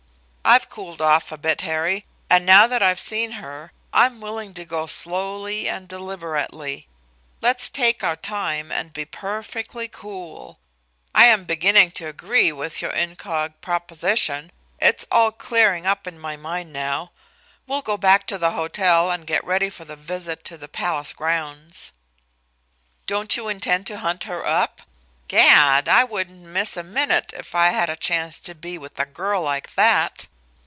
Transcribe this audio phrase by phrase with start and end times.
[0.43, 4.65] I've cooled off a bit, Harry, and, now that I've seen her, I'm willing to
[4.65, 6.89] go slowly and deliberately.
[7.41, 10.59] Let's take our time and be perfectly cool.
[11.15, 13.53] I am beginning to agree with your incog.
[13.61, 14.51] proposition.
[14.77, 17.11] It's all clearing up in my mind now.
[17.65, 21.13] We'll go back to the hotel and get ready for the visit to the palace
[21.13, 21.93] grounds."
[23.07, 24.81] "Don't you intend to hunt her up?
[25.29, 29.05] 'Gad, I wouldn't miss a minute if I had a chance to be with a
[29.05, 30.27] girl like that!